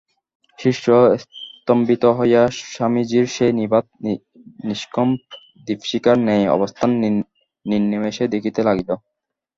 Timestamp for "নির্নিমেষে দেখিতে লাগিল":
7.65-8.89